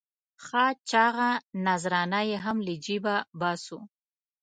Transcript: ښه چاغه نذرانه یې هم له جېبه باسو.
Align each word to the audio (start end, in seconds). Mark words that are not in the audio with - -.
ښه 0.45 0.63
چاغه 0.89 1.29
نذرانه 1.65 2.19
یې 2.29 2.37
هم 2.45 2.57
له 2.67 2.73
جېبه 2.85 3.15
باسو. 3.39 3.79